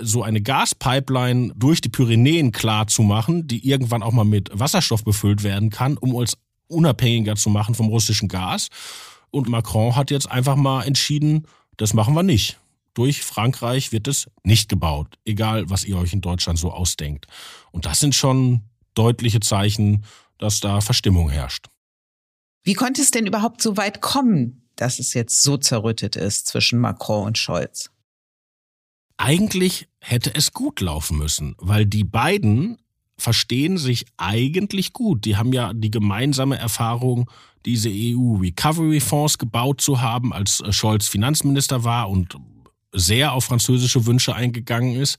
[0.00, 5.04] so eine Gaspipeline durch die Pyrenäen klar zu machen, die irgendwann auch mal mit Wasserstoff
[5.04, 6.34] befüllt werden kann, um uns
[6.68, 8.68] unabhängiger zu machen vom russischen Gas.
[9.30, 12.58] Und Macron hat jetzt einfach mal entschieden, das machen wir nicht.
[12.94, 17.26] Durch Frankreich wird es nicht gebaut, egal was ihr euch in Deutschland so ausdenkt.
[17.70, 18.62] Und das sind schon
[18.94, 20.04] deutliche Zeichen,
[20.38, 21.66] dass da Verstimmung herrscht.
[22.64, 26.80] Wie konnte es denn überhaupt so weit kommen, dass es jetzt so zerrüttet ist zwischen
[26.80, 27.90] Macron und Scholz?
[29.16, 32.78] Eigentlich hätte es gut laufen müssen, weil die beiden
[33.18, 35.24] verstehen sich eigentlich gut.
[35.24, 37.30] Die haben ja die gemeinsame Erfahrung,
[37.66, 42.36] diese EU-Recovery-Fonds gebaut zu haben, als Scholz Finanzminister war und
[42.92, 45.16] sehr auf französische Wünsche eingegangen ist.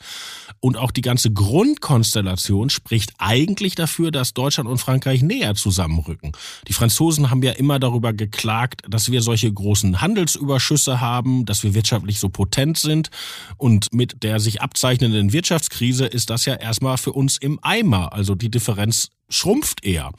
[0.60, 6.32] Und auch die ganze Grundkonstellation spricht eigentlich dafür, dass Deutschland und Frankreich näher zusammenrücken.
[6.68, 11.74] Die Franzosen haben ja immer darüber geklagt, dass wir solche großen Handelsüberschüsse haben, dass wir
[11.74, 13.10] wirtschaftlich so potent sind.
[13.58, 18.14] Und mit der sich abzeichnenden Wirtschaftskrise ist das ja erstmal für uns im Eimer.
[18.14, 20.12] Also die Differenz schrumpft eher.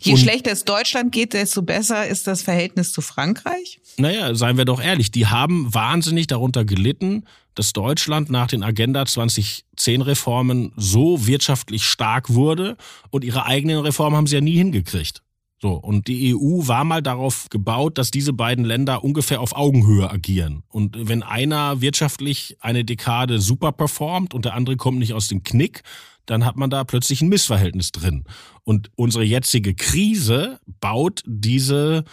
[0.00, 3.80] Je und, schlechter es Deutschland geht, desto besser ist das Verhältnis zu Frankreich?
[3.98, 9.06] Naja, seien wir doch ehrlich, die haben wahnsinnig darunter gelitten, dass Deutschland nach den Agenda
[9.06, 12.76] 2010 Reformen so wirtschaftlich stark wurde
[13.10, 15.22] und ihre eigenen Reformen haben sie ja nie hingekriegt.
[15.58, 20.10] So, und die EU war mal darauf gebaut, dass diese beiden Länder ungefähr auf Augenhöhe
[20.10, 20.64] agieren.
[20.68, 25.44] Und wenn einer wirtschaftlich eine Dekade super performt und der andere kommt nicht aus dem
[25.44, 25.82] Knick,
[26.26, 28.24] dann hat man da plötzlich ein Missverhältnis drin.
[28.64, 32.04] Und unsere jetzige Krise baut diese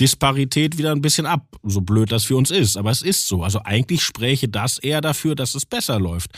[0.00, 2.76] Disparität wieder ein bisschen ab, so blöd das für uns ist.
[2.76, 3.42] Aber es ist so.
[3.42, 6.32] Also eigentlich spräche das eher dafür, dass es besser läuft.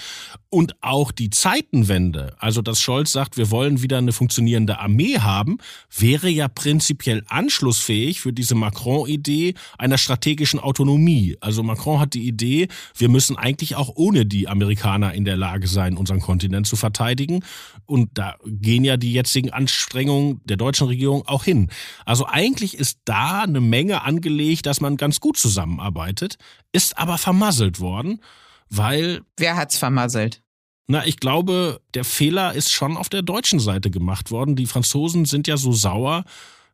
[0.51, 5.59] Und auch die Zeitenwende, also dass Scholz sagt, wir wollen wieder eine funktionierende Armee haben,
[5.97, 11.37] wäre ja prinzipiell anschlussfähig für diese Macron-Idee einer strategischen Autonomie.
[11.40, 15.66] Also Macron hat die Idee, wir müssen eigentlich auch ohne die Amerikaner in der Lage
[15.66, 17.42] sein, unseren Kontinent zu verteidigen.
[17.87, 21.70] Und da gehen ja die jetzigen Anstrengungen der deutschen Regierung auch hin.
[22.05, 26.37] Also eigentlich ist da eine Menge angelegt, dass man ganz gut zusammenarbeitet,
[26.72, 28.20] ist aber vermasselt worden,
[28.68, 29.22] weil.
[29.37, 30.42] Wer hat's vermasselt?
[30.88, 34.55] Na, ich glaube, der Fehler ist schon auf der deutschen Seite gemacht worden.
[34.55, 36.25] Die Franzosen sind ja so sauer,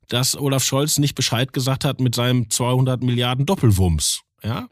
[0.08, 4.20] dass Olaf Scholz nicht Bescheid gesagt hat mit seinem 200 Milliarden Doppelwumms.
[4.42, 4.68] Ja?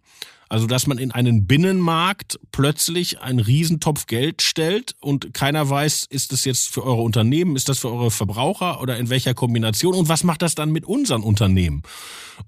[0.51, 6.33] Also, dass man in einen Binnenmarkt plötzlich einen Riesentopf Geld stellt und keiner weiß, ist
[6.33, 10.09] das jetzt für eure Unternehmen, ist das für eure Verbraucher oder in welcher Kombination und
[10.09, 11.83] was macht das dann mit unseren Unternehmen?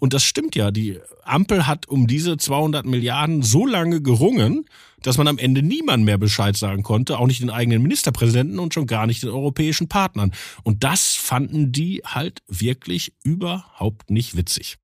[0.01, 4.65] Und das stimmt ja, die Ampel hat um diese 200 Milliarden so lange gerungen,
[5.03, 8.75] dass man am Ende niemand mehr Bescheid sagen konnte, auch nicht den eigenen Ministerpräsidenten und
[8.75, 10.33] schon gar nicht den europäischen Partnern.
[10.65, 14.79] Und das fanden die halt wirklich überhaupt nicht witzig.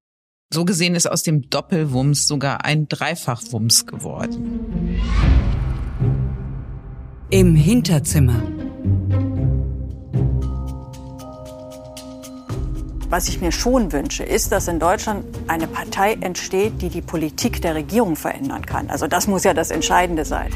[0.50, 4.98] So gesehen ist aus dem Doppelwumms sogar ein Dreifachwumms geworden.
[7.28, 8.42] Im Hinterzimmer.
[13.10, 17.60] Was ich mir schon wünsche, ist, dass in Deutschland eine Partei entsteht, die die Politik
[17.60, 18.88] der Regierung verändern kann.
[18.88, 20.50] Also das muss ja das Entscheidende sein.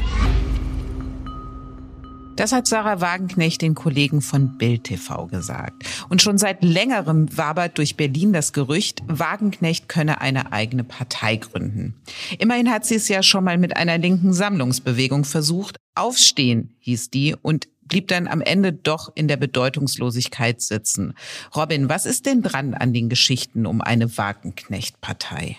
[2.35, 5.83] Das hat Sarah Wagenknecht den Kollegen von Bild TV gesagt.
[6.09, 12.01] Und schon seit längerem wabert durch Berlin das Gerücht, Wagenknecht könne eine eigene Partei gründen.
[12.39, 15.77] Immerhin hat sie es ja schon mal mit einer linken Sammlungsbewegung versucht.
[15.93, 21.13] Aufstehen hieß die und blieb dann am Ende doch in der Bedeutungslosigkeit sitzen.
[21.55, 25.57] Robin, was ist denn dran an den Geschichten um eine Wagenknecht-Partei?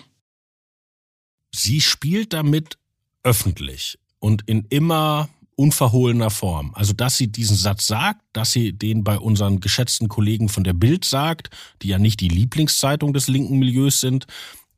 [1.54, 2.78] Sie spielt damit
[3.22, 6.73] öffentlich und in immer unverhohlener Form.
[6.75, 10.73] Also, dass sie diesen Satz sagt, dass sie den bei unseren geschätzten Kollegen von der
[10.73, 11.51] Bild sagt,
[11.83, 14.27] die ja nicht die Lieblingszeitung des linken Milieus sind,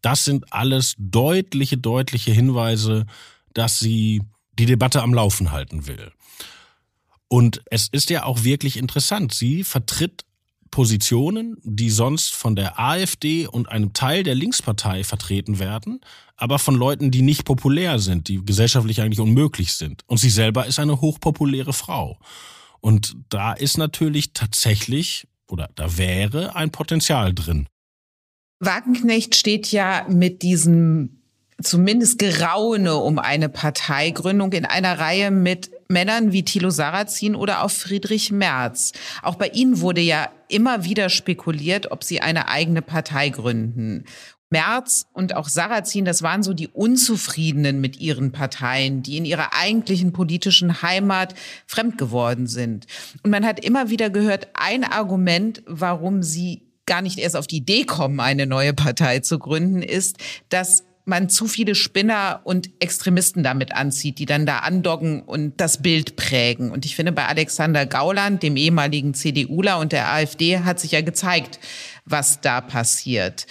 [0.03, 3.07] das sind alles deutliche, deutliche Hinweise,
[3.55, 4.23] dass sie
[4.59, 6.12] die Debatte am Laufen halten will.
[7.29, 9.35] Und es ist ja auch wirklich interessant.
[9.35, 10.26] Sie vertritt
[10.77, 16.03] Positionen, die sonst von der AfD und einem Teil der Linkspartei vertreten werden,
[16.37, 20.03] aber von Leuten, die nicht populär sind, die gesellschaftlich eigentlich unmöglich sind.
[20.07, 22.19] Und sie selber ist eine hochpopuläre Frau.
[22.81, 27.69] Und da ist natürlich tatsächlich oder da wäre ein Potenzial drin.
[28.61, 31.23] Wagenknecht steht ja mit diesem
[31.62, 37.70] zumindest Geraune um eine Parteigründung in einer Reihe mit Männern wie Thilo Sarrazin oder auch
[37.70, 38.92] Friedrich Merz.
[39.22, 44.05] Auch bei ihnen wurde ja immer wieder spekuliert, ob sie eine eigene Partei gründen.
[44.51, 49.55] Merz und auch Sarrazin, das waren so die Unzufriedenen mit ihren Parteien, die in ihrer
[49.55, 51.35] eigentlichen politischen Heimat
[51.66, 52.87] fremd geworden sind.
[53.25, 57.57] Und man hat immer wieder gehört, ein Argument, warum sie gar nicht erst auf die
[57.57, 60.18] Idee kommen, eine neue Partei zu gründen, ist,
[60.49, 65.81] dass man zu viele Spinner und Extremisten damit anzieht, die dann da andocken und das
[65.81, 66.71] Bild prägen.
[66.73, 71.03] Und ich finde, bei Alexander Gauland, dem ehemaligen CDUler und der AfD, hat sich ja
[71.03, 71.61] gezeigt,
[72.05, 73.47] was da passiert.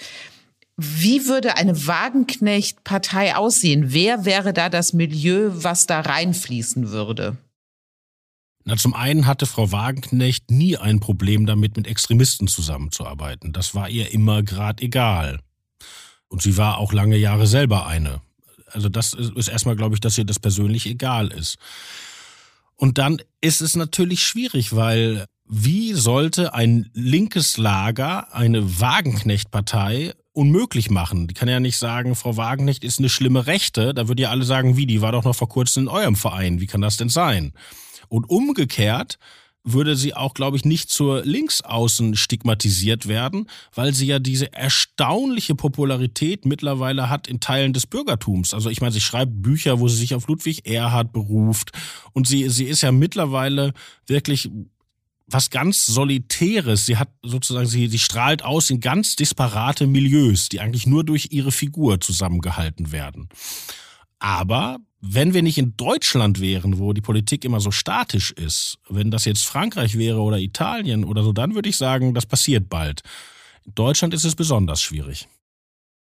[0.76, 3.94] Wie würde eine Wagenknecht-Partei aussehen?
[3.94, 7.38] Wer wäre da das Milieu, was da reinfließen würde?
[8.66, 13.54] Na, zum einen hatte Frau Wagenknecht nie ein Problem damit, mit Extremisten zusammenzuarbeiten.
[13.54, 15.40] Das war ihr immer grad egal.
[16.36, 18.20] Und sie war auch lange Jahre selber eine.
[18.66, 21.56] Also das ist erstmal, glaube ich, dass ihr das persönlich egal ist.
[22.74, 30.90] Und dann ist es natürlich schwierig, weil wie sollte ein linkes Lager eine Wagenknecht-Partei unmöglich
[30.90, 31.26] machen?
[31.26, 33.94] Die kann ja nicht sagen, Frau Wagenknecht ist eine schlimme Rechte.
[33.94, 36.60] Da würden ja alle sagen, wie, die war doch noch vor kurzem in eurem Verein.
[36.60, 37.54] Wie kann das denn sein?
[38.08, 39.18] Und umgekehrt
[39.66, 45.54] würde sie auch, glaube ich, nicht zur Linksaußen stigmatisiert werden, weil sie ja diese erstaunliche
[45.54, 48.54] Popularität mittlerweile hat in Teilen des Bürgertums.
[48.54, 51.72] Also ich meine, sie schreibt Bücher, wo sie sich auf Ludwig Erhard beruft
[52.12, 53.74] und sie, sie ist ja mittlerweile
[54.06, 54.48] wirklich
[55.26, 56.86] was ganz Solitäres.
[56.86, 61.28] Sie hat sozusagen, sie, sie strahlt aus in ganz disparate Milieus, die eigentlich nur durch
[61.32, 63.28] ihre Figur zusammengehalten werden.
[64.20, 69.10] Aber wenn wir nicht in Deutschland wären, wo die Politik immer so statisch ist, wenn
[69.10, 73.02] das jetzt Frankreich wäre oder Italien oder so, dann würde ich sagen, das passiert bald.
[73.64, 75.28] In Deutschland ist es besonders schwierig.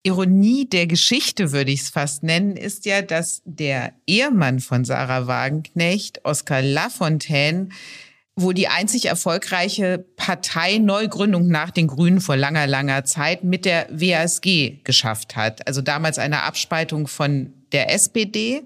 [0.04, 5.26] Ironie der Geschichte, würde ich es fast nennen, ist ja, dass der Ehemann von Sarah
[5.26, 7.68] Wagenknecht, Oskar Lafontaine,
[8.34, 14.80] wohl die einzig erfolgreiche Parteineugründung nach den Grünen vor langer, langer Zeit mit der WASG
[14.84, 15.66] geschafft hat.
[15.66, 18.62] Also damals eine Abspaltung von der SPD.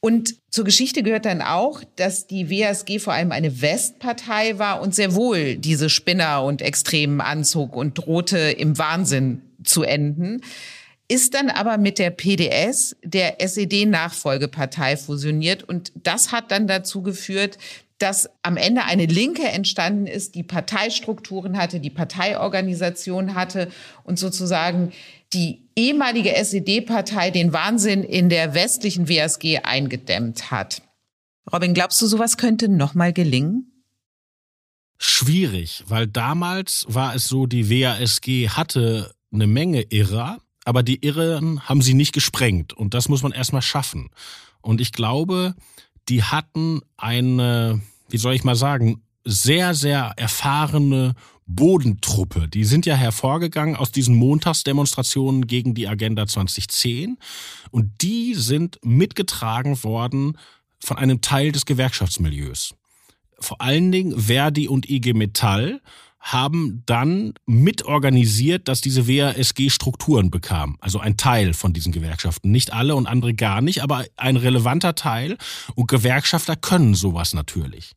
[0.00, 4.94] Und zur Geschichte gehört dann auch, dass die WSG vor allem eine Westpartei war und
[4.94, 10.40] sehr wohl diese Spinner und Extremen anzog und drohte im Wahnsinn zu enden
[11.10, 15.64] ist dann aber mit der PDS, der SED-Nachfolgepartei, fusioniert.
[15.64, 17.58] Und das hat dann dazu geführt,
[17.98, 23.72] dass am Ende eine Linke entstanden ist, die Parteistrukturen hatte, die Parteiorganisation hatte
[24.04, 24.92] und sozusagen
[25.32, 30.82] die ehemalige SED-Partei den Wahnsinn in der westlichen WSG eingedämmt hat.
[31.52, 33.84] Robin, glaubst du, sowas könnte nochmal gelingen?
[34.98, 41.66] Schwierig, weil damals war es so, die WASG hatte eine Menge Irrer, aber die Irren
[41.68, 44.10] haben sie nicht gesprengt und das muss man erstmal schaffen.
[44.60, 45.54] Und ich glaube,
[46.08, 51.14] die hatten eine, wie soll ich mal sagen, sehr, sehr erfahrene
[51.54, 52.48] Bodentruppe.
[52.48, 57.18] Die sind ja hervorgegangen aus diesen Montagsdemonstrationen gegen die Agenda 2010
[57.70, 60.38] und die sind mitgetragen worden
[60.78, 62.74] von einem Teil des Gewerkschaftsmilieus.
[63.38, 65.80] Vor allen Dingen Verdi und IG Metall
[66.20, 70.76] haben dann mitorganisiert, dass diese WASG Strukturen bekam.
[70.80, 72.50] Also ein Teil von diesen Gewerkschaften.
[72.50, 75.38] Nicht alle und andere gar nicht, aber ein relevanter Teil.
[75.74, 77.92] Und Gewerkschafter können sowas natürlich.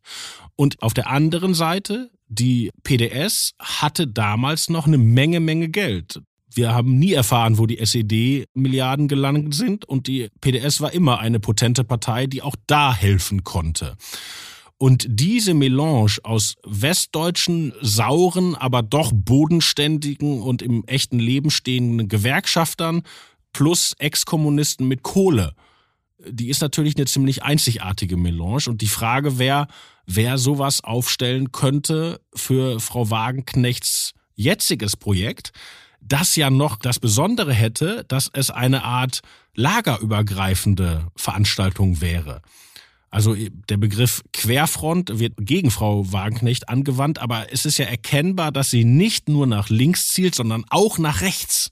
[0.55, 6.21] Und auf der anderen Seite, die PDS hatte damals noch eine Menge, Menge Geld.
[6.53, 11.39] Wir haben nie erfahren, wo die SED-Milliarden gelandet sind und die PDS war immer eine
[11.39, 13.95] potente Partei, die auch da helfen konnte.
[14.77, 23.03] Und diese Melange aus westdeutschen, sauren, aber doch bodenständigen und im echten Leben stehenden Gewerkschaftern
[23.53, 25.53] plus Ex-Kommunisten mit Kohle,
[26.27, 28.63] die ist natürlich eine ziemlich einzigartige Melange.
[28.67, 29.67] Und die Frage, wer,
[30.05, 35.51] wer sowas aufstellen könnte für Frau Wagenknechts jetziges Projekt,
[36.01, 39.21] das ja noch das Besondere hätte, dass es eine Art
[39.55, 42.41] lagerübergreifende Veranstaltung wäre.
[43.09, 43.35] Also
[43.69, 48.85] der Begriff Querfront wird gegen Frau Wagenknecht angewandt, aber es ist ja erkennbar, dass sie
[48.85, 51.71] nicht nur nach links zielt, sondern auch nach rechts.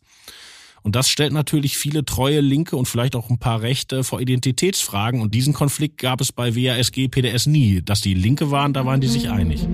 [0.84, 5.22] Und das stellt natürlich viele treue Linke und vielleicht auch ein paar Rechte vor Identitätsfragen.
[5.22, 7.82] Und diesen Konflikt gab es bei WASG, PDS nie.
[7.82, 9.68] Dass die Linke waren, da waren die sich einig.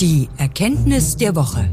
[0.00, 1.70] Die Erkenntnis der Woche.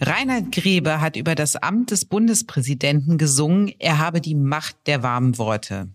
[0.00, 5.38] Reinhard Grebe hat über das Amt des Bundespräsidenten gesungen, er habe die Macht der warmen
[5.38, 5.88] Worte.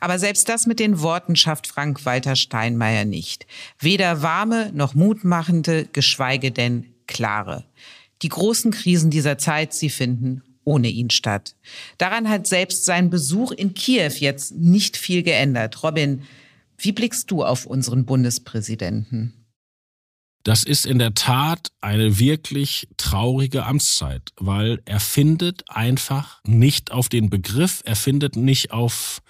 [0.00, 3.46] Aber selbst das mit den Worten schafft Frank-Walter Steinmeier nicht.
[3.78, 7.64] Weder warme noch mutmachende, geschweige denn klare.
[8.22, 11.56] Die großen Krisen dieser Zeit, sie finden ohne ihn statt.
[11.98, 15.82] Daran hat selbst sein Besuch in Kiew jetzt nicht viel geändert.
[15.82, 16.22] Robin,
[16.78, 19.34] wie blickst du auf unseren Bundespräsidenten?
[20.42, 27.10] Das ist in der Tat eine wirklich traurige Amtszeit, weil er findet einfach nicht auf
[27.10, 29.20] den Begriff, er findet nicht auf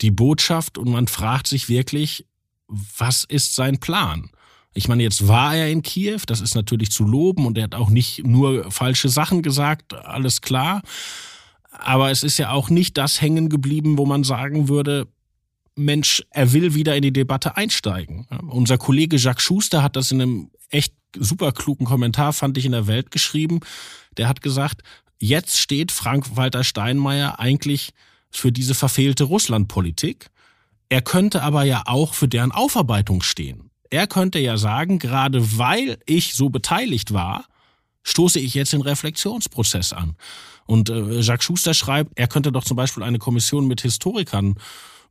[0.00, 2.26] die Botschaft und man fragt sich wirklich,
[2.66, 4.30] was ist sein Plan?
[4.74, 7.74] Ich meine, jetzt war er in Kiew, das ist natürlich zu loben und er hat
[7.74, 10.82] auch nicht nur falsche Sachen gesagt, alles klar.
[11.70, 15.08] Aber es ist ja auch nicht das hängen geblieben, wo man sagen würde,
[15.74, 18.26] Mensch, er will wieder in die Debatte einsteigen.
[18.48, 22.72] Unser Kollege Jacques Schuster hat das in einem echt super klugen Kommentar, fand ich in
[22.72, 23.60] der Welt geschrieben.
[24.16, 24.82] Der hat gesagt,
[25.18, 27.92] jetzt steht Frank-Walter Steinmeier eigentlich
[28.30, 30.30] für diese verfehlte Russlandpolitik.
[30.88, 33.71] Er könnte aber ja auch für deren Aufarbeitung stehen.
[33.92, 37.44] Er könnte ja sagen, gerade weil ich so beteiligt war,
[38.04, 40.16] stoße ich jetzt den Reflexionsprozess an.
[40.64, 44.54] Und äh, Jacques Schuster schreibt, er könnte doch zum Beispiel eine Kommission mit Historikern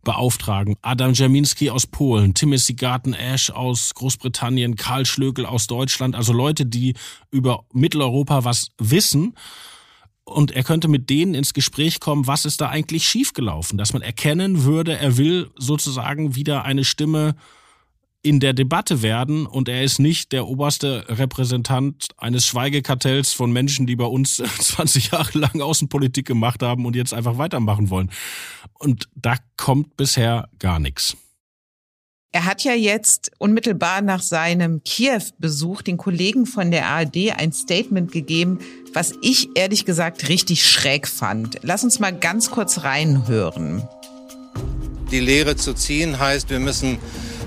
[0.04, 0.78] beauftragen.
[0.82, 6.65] Adam Jaminski aus Polen, Timothy Garten Ash aus Großbritannien, Karl Schlögel aus Deutschland, also Leute,
[6.65, 6.96] die
[7.30, 9.36] über Mitteleuropa was wissen.
[10.24, 14.02] Und er könnte mit denen ins Gespräch kommen, was ist da eigentlich schiefgelaufen, dass man
[14.02, 17.36] erkennen würde, er will sozusagen wieder eine Stimme
[18.24, 23.88] in der Debatte werden und er ist nicht der oberste Repräsentant eines Schweigekartells von Menschen,
[23.88, 28.12] die bei uns 20 Jahre lang Außenpolitik gemacht haben und jetzt einfach weitermachen wollen.
[28.78, 31.18] Und da kommt bisher gar nichts.
[32.34, 38.14] Er hat ja jetzt unmittelbar nach seinem Kiew-Besuch den Kollegen von der ARD ein Statement
[38.14, 38.60] gegeben,
[38.94, 41.58] was ich ehrlich gesagt richtig schräg fand.
[41.62, 43.86] Lass uns mal ganz kurz reinhören.
[45.12, 47.00] Die Lehre zu ziehen heißt, wir müssen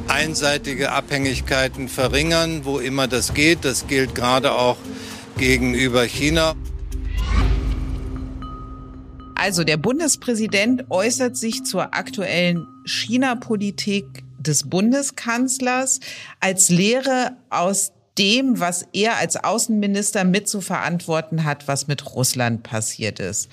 [0.09, 3.65] einseitige Abhängigkeiten verringern, wo immer das geht.
[3.65, 4.77] Das gilt gerade auch
[5.37, 6.55] gegenüber China.
[9.35, 16.01] Also der Bundespräsident äußert sich zur aktuellen China-Politik des Bundeskanzlers
[16.41, 22.63] als Lehre aus dem, was er als Außenminister mit zu verantworten hat, was mit Russland
[22.63, 23.49] passiert ist.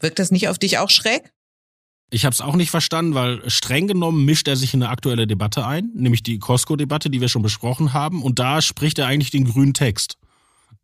[0.00, 1.33] Wirkt das nicht auf dich auch schräg?
[2.14, 5.26] Ich habe es auch nicht verstanden, weil streng genommen mischt er sich in eine aktuelle
[5.26, 9.32] Debatte ein, nämlich die Costco-Debatte, die wir schon besprochen haben, und da spricht er eigentlich
[9.32, 10.16] den grünen Text.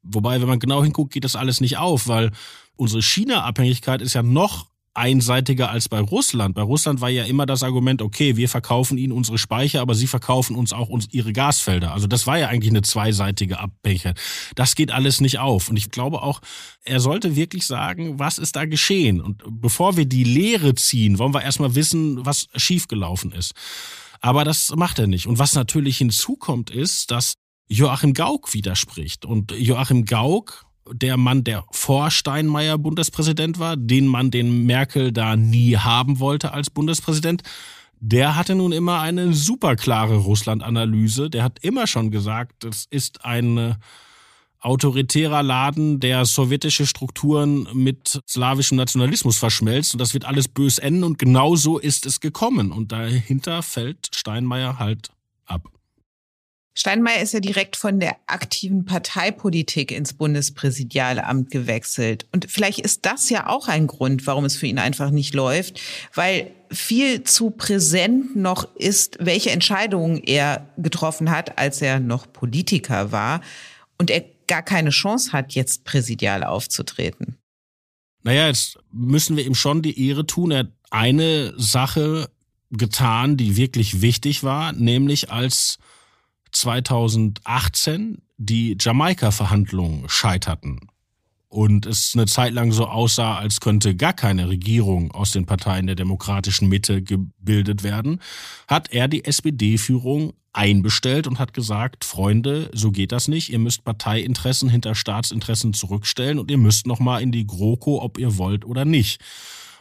[0.02, 2.32] Wobei, wenn man genau hinguckt, geht das alles nicht auf, weil
[2.74, 6.54] unsere China-Abhängigkeit ist ja noch einseitiger als bei Russland.
[6.54, 10.06] Bei Russland war ja immer das Argument, okay, wir verkaufen ihnen unsere Speicher, aber sie
[10.06, 11.92] verkaufen uns auch uns ihre Gasfelder.
[11.92, 14.18] Also das war ja eigentlich eine zweiseitige Abhängigkeit.
[14.56, 15.68] Das geht alles nicht auf.
[15.68, 16.40] Und ich glaube auch,
[16.84, 19.20] er sollte wirklich sagen, was ist da geschehen?
[19.20, 23.52] Und bevor wir die Lehre ziehen, wollen wir erstmal wissen, was schiefgelaufen ist.
[24.20, 25.26] Aber das macht er nicht.
[25.26, 27.34] Und was natürlich hinzukommt, ist, dass
[27.68, 29.24] Joachim Gauck widerspricht.
[29.24, 35.36] Und Joachim Gauck der Mann, der vor Steinmeier Bundespräsident war, den Mann, den Merkel da
[35.36, 37.42] nie haben wollte als Bundespräsident,
[38.00, 41.28] der hatte nun immer eine super klare Russland-Analyse.
[41.28, 43.76] Der hat immer schon gesagt, es ist ein
[44.60, 51.04] autoritärer Laden, der sowjetische Strukturen mit slawischem Nationalismus verschmelzt und das wird alles bös enden
[51.04, 55.10] und genau so ist es gekommen und dahinter fällt Steinmeier halt
[55.46, 55.62] ab.
[56.74, 62.26] Steinmeier ist ja direkt von der aktiven Parteipolitik ins Bundespräsidiale Amt gewechselt.
[62.32, 65.80] Und vielleicht ist das ja auch ein Grund, warum es für ihn einfach nicht läuft,
[66.14, 73.10] weil viel zu präsent noch ist, welche Entscheidungen er getroffen hat, als er noch Politiker
[73.10, 73.40] war
[73.98, 77.36] und er gar keine Chance hat, jetzt präsidial aufzutreten.
[78.22, 80.50] Naja, jetzt müssen wir ihm schon die Ehre tun.
[80.50, 82.30] Er hat eine Sache
[82.70, 85.78] getan, die wirklich wichtig war, nämlich als
[86.52, 90.90] 2018 die Jamaika-Verhandlungen scheiterten
[91.50, 95.86] und es eine Zeit lang so aussah, als könnte gar keine Regierung aus den Parteien
[95.86, 98.20] der demokratischen Mitte gebildet werden,
[98.68, 103.50] hat er die SPD-Führung einbestellt und hat gesagt, Freunde, so geht das nicht.
[103.50, 108.18] Ihr müsst Parteiinteressen hinter Staatsinteressen zurückstellen und ihr müsst noch mal in die GroKo, ob
[108.18, 109.20] ihr wollt oder nicht.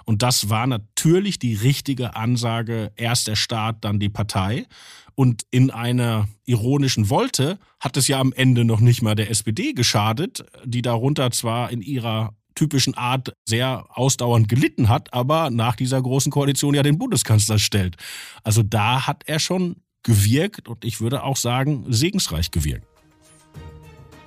[0.10, 4.66] Und das war natürlich die richtige Ansage, erst der Staat, dann die Partei.
[5.14, 9.74] Und in einer ironischen Wolte hat es ja am Ende noch nicht mal der SPD
[9.74, 16.01] geschadet, die darunter zwar in ihrer typischen Art sehr ausdauernd gelitten hat, aber nach dieser
[16.01, 17.95] großen Koalition ja den Bundeskanzler stellt.
[18.43, 22.89] Also da hat er schon gewirkt und ich würde auch sagen, segensreich gewirkt.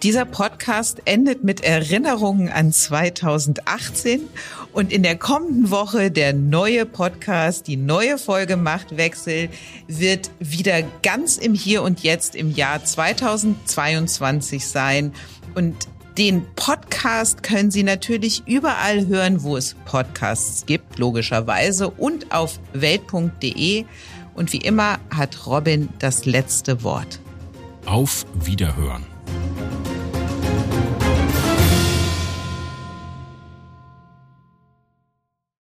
[0.03, 4.20] Dieser Podcast endet mit Erinnerungen an 2018
[4.72, 9.48] und in der kommenden Woche der neue Podcast, die neue Folge Machtwechsel
[9.86, 15.12] wird wieder ganz im Hier und Jetzt im Jahr 2022 sein
[15.55, 15.86] und
[16.18, 23.86] den Podcast können Sie natürlich überall hören, wo es Podcasts gibt, logischerweise, und auf welt.de.
[24.34, 27.18] Und wie immer hat Robin das letzte Wort.
[27.86, 29.11] Auf Wiederhören.